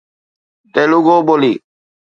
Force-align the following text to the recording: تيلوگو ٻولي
تيلوگو 0.73 1.15
ٻولي 1.27 1.53